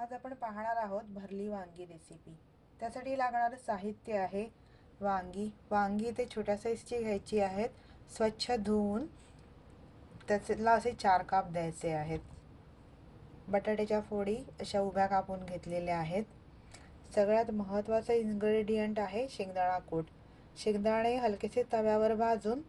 [0.00, 2.34] आज आपण पाहणार आहोत भरली वांगी रेसिपी
[2.80, 4.44] त्यासाठी लागणारं साहित्य आहे
[5.00, 5.48] वांगी.
[5.70, 7.68] वांगी ते छोट्या साईजची घ्यायची आहेत.
[8.16, 9.04] स्वच्छ धुवून
[10.28, 12.20] त्याला असे चार काप द्यायचे आहेत.
[13.48, 16.24] बटाट्याच्या फोडी अशा उभ्या कापून घेतलेल्या आहेत.
[17.14, 20.04] सगळ्यात महत्त्वाचं इन्ग्रेडियंट आहे शेंगदाणा कूट.
[20.56, 22.62] शेंगदाणे हलकेसे तव्यावर भाजून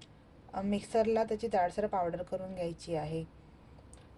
[0.65, 3.23] मिक्सरला त्याची जाडसर पावडर करून घ्यायची आहे.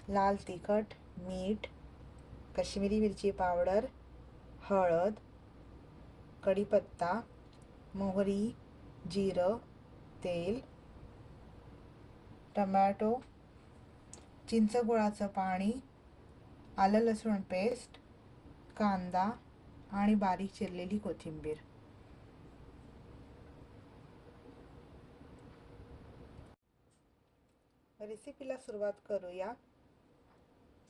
[0.09, 1.67] लाल तिखट मीठ
[2.57, 3.85] कश्मीरी मिरची पावडर
[4.61, 5.13] हळद
[6.43, 7.19] कढीपत्ता
[7.95, 8.53] मोहरी
[9.11, 9.57] जिरं
[10.23, 10.59] तेल
[12.55, 13.13] टमॅटो
[14.49, 15.71] चिंचगुळाचं पाणी
[16.77, 17.99] आलं लसूण पेस्ट
[18.77, 19.29] कांदा
[19.91, 21.57] आणि बारीक चिरलेली कोथिंबीर.
[27.99, 29.53] रेसिपीला सुरुवात करूया.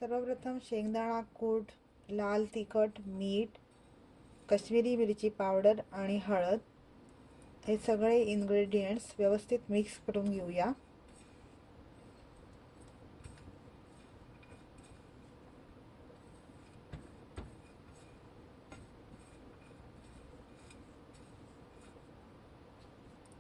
[0.04, 1.70] सर्वप्रथम शेंगदाणा कूट
[2.10, 3.58] लाल तिखट मीठ
[4.50, 6.60] कश्मीरी मिरची पावडर आणि हळद
[7.68, 10.72] हे सगळे इन्ग्रेडियंट्स व्यवस्थित मिक्स करून घेऊया.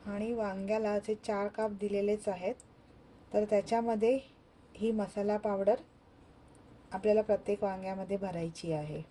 [0.05, 2.55] आणि वांग्याला असे चार काप दिलेलेच आहेत
[3.33, 4.19] तर त्याच्यामध्ये
[4.75, 5.75] ही मसाला पावडर
[6.93, 9.01] आपल्याला प्रत्येक वांग्यामध्ये भरायची आहे.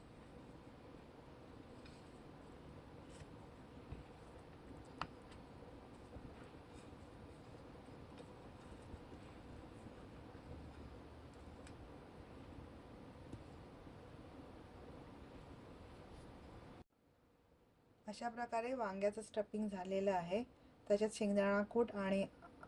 [18.07, 20.43] अशा प्रकारे वांग्याचं स्टफिंग झालेलं आहे.
[20.87, 22.25] त्याच्यात शेंगदाणा कूट आणि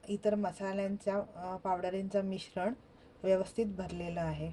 [0.09, 2.75] इतर मसाल्यांच्या पावडरींचं मिश्रण
[3.23, 4.53] व्यवस्थित भरलेलं आहे.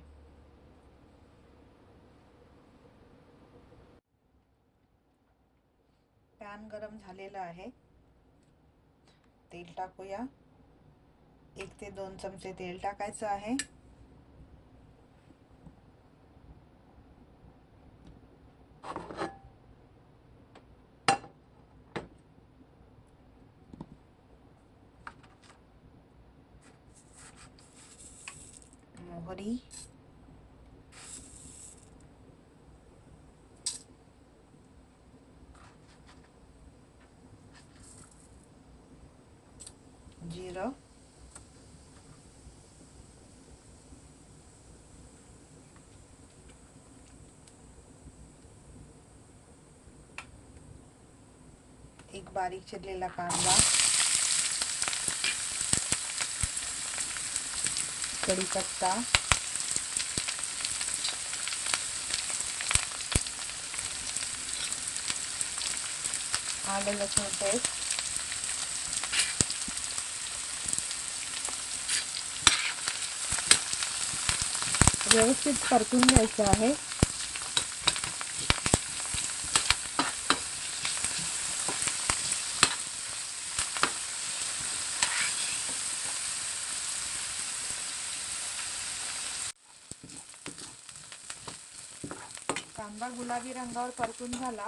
[6.42, 7.70] पॅन गरम झालेलं आहे.
[9.52, 10.20] तेल टाकूया.
[11.58, 13.56] एक ते दोन चमचे तेल टाकायचं आहे.
[29.02, 29.58] मोहरी
[40.32, 40.72] जिरं
[52.22, 53.54] एक बारीक चिरलेला कांदा.
[58.28, 58.92] कढीपत्ता.
[66.68, 67.70] आलं लसूण पेस्ट.
[75.14, 76.91] व्यवस्थित परतून घ्यायचं आहे.
[92.82, 94.68] कांदा गुलाबी रंगावर परतून झाला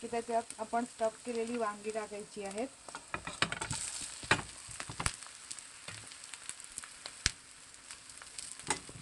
[0.00, 2.68] की त्याच्यात आपण स्टफ केलेली वांगी टाकायची आहेत.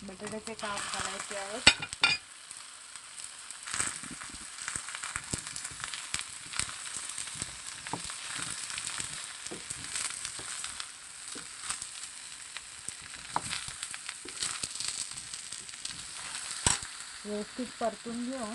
[0.02, 2.23] बटाट्याचे काप घालायचे आहेत.
[17.24, 18.54] व्यवस्थित परतून घेऊन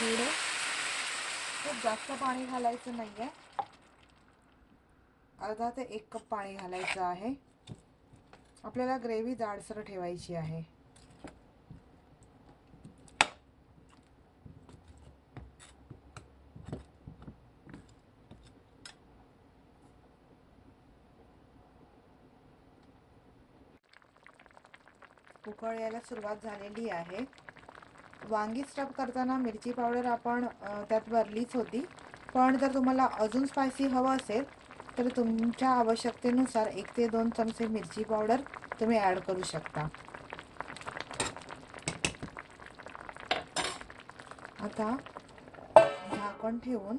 [0.00, 0.30] थोडं
[1.62, 3.28] खूप जास्त पाणी घालायचं नाही आहे
[5.38, 7.32] अर्धा ते एक कप पाणी घालायचं आहे.
[8.64, 10.62] आपल्याला ग्रेव्ही जाडसर ठेवायची आहे.
[25.48, 27.24] उकळ यायला सुरुवात झालेली आहे.
[28.30, 30.46] वांगी स्टफ करताना मिरची पावडर आपण
[30.88, 31.84] त्यात भरलीच होती.
[32.34, 34.44] पण जर तुम्हाला अजून स्पायसी हवं असेल
[34.98, 38.40] तर तुमच्या आवश्यकतेनुसार एक ते दोन चमचे मिरची पावडर
[38.80, 39.88] तुम्ही ॲड करू शकता.
[44.60, 44.96] आता
[45.76, 46.96] झाकण ठेवून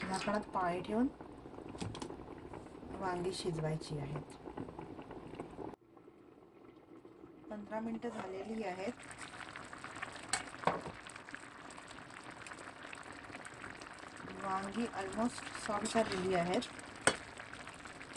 [0.00, 1.06] झाकणात पाणी ठेवून
[3.00, 4.36] वांगी शिजवायची आहेत.
[7.50, 8.92] पंधरा मिनटं झालेली आहेत.
[14.44, 16.68] वांगी ऑलमोस्ट सॉफ्ट झालेली आहेत.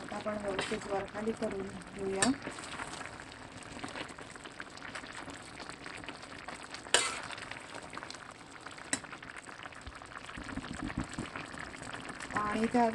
[0.02, 2.32] आता आपण व्यवस्थित वरखाली करून घेऊया.
[12.52, 12.92] आणि त्यात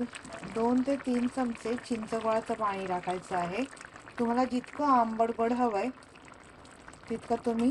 [0.54, 3.62] दोन ते तीन चमचे चिंचगोळाचं पाणी टाकायचं आहे.
[4.18, 5.88] तुम्हाला जितकं आंबट गोड हवं आहे
[7.10, 7.70] तितकं तुम्ही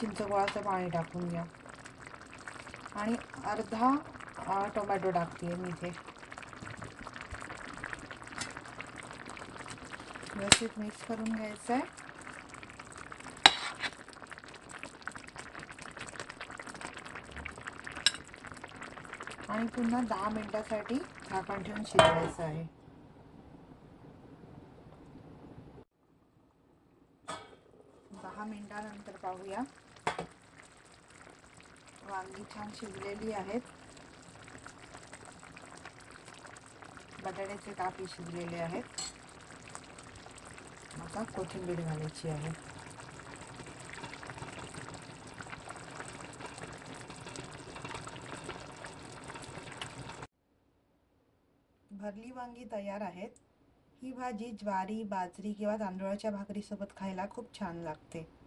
[0.00, 1.44] चिंचगोळाचं पाणी टाकून घ्या.
[2.96, 3.14] आणि
[3.46, 3.94] अर्धा
[4.74, 5.90] टोमॅटो टाकते मी इथे.
[10.36, 11.82] व्यवस्थित मिक्स करून घ्यायचं आहे
[19.48, 20.98] आणि पुन्हा दहा मिनटासाठी
[21.30, 22.64] झाकण ठेवून शिजवायचं आहे.
[28.22, 29.62] दहा मिनटानंतर पाहूया.
[32.10, 33.60] वांगी छान शिजलेली आहेत.
[37.24, 38.82] बटाट्याचे कापी शिजलेले आहेत.
[41.00, 42.50] आता कोथिंबीर घालायची आहे.
[52.00, 53.28] भरली वांगी तयार आहेत.
[54.02, 58.37] ही भाजी ज्वारी बाजरी किंवा तांदूळाच्या भाकरीसोबत खायला खूप छान लागते.